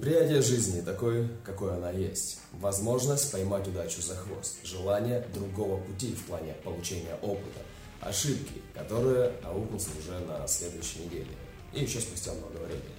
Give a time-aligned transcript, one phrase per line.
[0.00, 2.38] Неприятие жизни такой, какой она есть.
[2.52, 4.56] Возможность поймать удачу за хвост.
[4.64, 7.60] Желание другого пути в плане получения опыта.
[8.00, 11.36] Ошибки, которые аукнутся уже на следующей неделе.
[11.74, 12.96] И еще спустя много времени.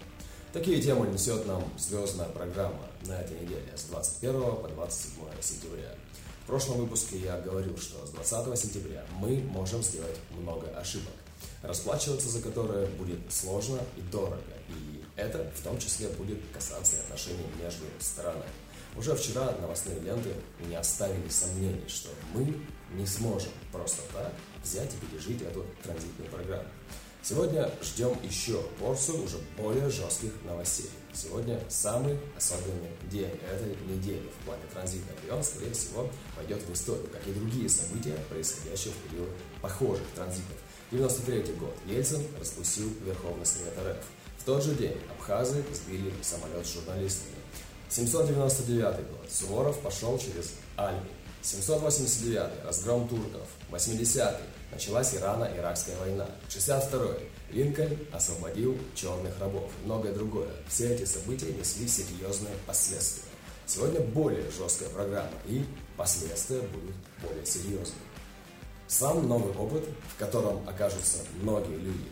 [0.54, 5.96] Такие темы несет нам звездная программа на этой неделе с 21 по 27 сентября.
[6.44, 11.14] В прошлом выпуске я говорил, что с 20 сентября мы можем сделать много ошибок,
[11.64, 14.38] расплачиваться за которые будет сложно и дорого,
[14.70, 18.50] и это в том числе будет касаться и отношений между сторонами.
[18.96, 20.32] Уже вчера новостные ленты
[20.68, 22.60] не оставили сомнений, что мы
[22.94, 26.68] не сможем просто так взять и пережить эту транзитную программу.
[27.24, 30.90] Сегодня ждем еще порцию уже более жестких новостей.
[31.14, 35.14] Сегодня самый особенный день этой недели в плане транзита.
[35.26, 39.30] И он, скорее всего, пойдет в историю, как и другие события, происходящие в период
[39.62, 40.58] похожих транзитов.
[40.90, 41.76] 93 год.
[41.86, 44.04] Ельцин распустил Верховный Совет РФ.
[44.42, 47.36] В тот же день абхазы сбили самолет с журналистами.
[47.90, 49.30] 799 год.
[49.30, 51.06] Суворов пошел через Альпы.
[51.44, 53.48] 789 разгром турков.
[53.70, 56.26] 80 началась Ирано-Иракская война.
[56.50, 57.18] 62
[57.52, 59.70] Линкольн освободил черных рабов.
[59.86, 60.50] Многое другое.
[60.68, 63.30] Все эти события несли серьезные последствия.
[63.68, 65.64] Сегодня более жесткая программа, и
[65.98, 68.02] последствия будут более серьезными.
[68.88, 72.10] Сам новый опыт, в котором окажутся многие люди,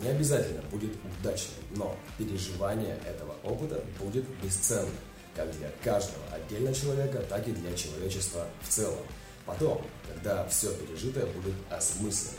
[0.00, 4.94] не обязательно будет удачным, но переживание этого опыта будет бесценным,
[5.34, 9.04] как для каждого отдельного человека, так и для человечества в целом.
[9.44, 12.38] Потом, когда все пережитое будет осмысленно.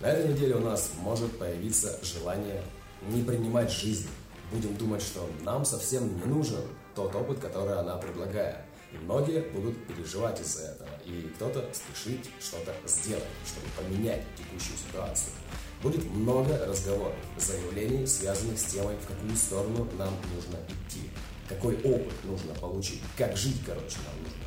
[0.00, 2.62] На этой неделе у нас может появиться желание
[3.08, 4.08] не принимать жизнь.
[4.52, 6.62] Будем думать, что нам совсем не нужен
[6.94, 8.58] тот опыт, который она предлагает.
[8.92, 10.88] И многие будут переживать из-за этого.
[11.04, 15.32] И кто-то спешит что-то сделать, чтобы поменять текущую ситуацию.
[15.82, 21.10] Будет много разговоров, заявлений, связанных с темой, в какую сторону нам нужно идти,
[21.48, 24.46] какой опыт нужно получить, как жить, короче, нам нужно.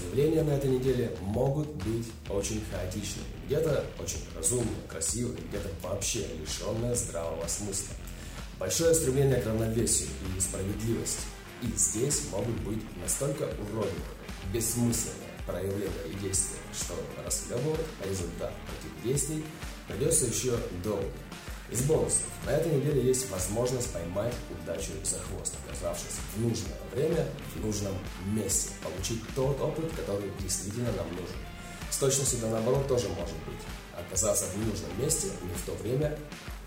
[0.00, 6.94] Заявления на этой неделе могут быть очень хаотичными, где-то очень разумные, красивые, где-то вообще лишенные
[6.94, 7.94] здравого смысла.
[8.58, 11.22] Большое стремление к равновесию и справедливости.
[11.62, 13.92] И здесь могут быть настолько уродливые,
[14.52, 16.94] бессмысленные проявления и действия, что
[17.24, 19.44] расхлебывать результат этих действий
[19.88, 21.06] придется еще долго.
[21.70, 22.22] Из бонусов.
[22.46, 27.92] На этой неделе есть возможность поймать удачу за хвост, оказавшись в нужное время, в нужном
[28.24, 31.36] месте, получить тот опыт, который действительно нам нужен.
[31.90, 33.60] С точностью да наоборот тоже может быть.
[33.98, 36.16] Оказаться в нужном месте не в то время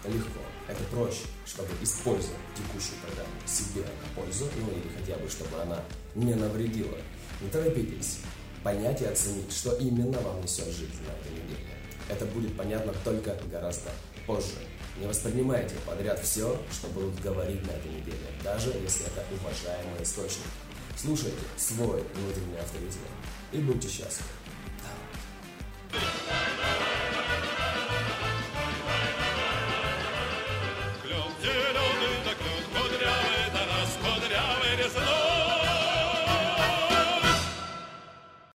[0.05, 0.41] легко.
[0.67, 5.83] Это проще, чтобы использовать текущую программу себе на пользу, ну или хотя бы, чтобы она
[6.13, 6.97] не навредила.
[7.41, 8.19] Не торопитесь
[8.63, 11.80] понять и оценить, что именно вам несет жизнь на этой неделе.
[12.09, 13.89] Это будет понятно только гораздо
[14.25, 14.53] позже.
[14.99, 20.45] Не воспринимайте подряд все, что будут говорить на этой неделе, даже если это уважаемый источник.
[20.97, 22.99] Слушайте свой внутренний авторитет
[23.51, 24.29] и будьте счастливы.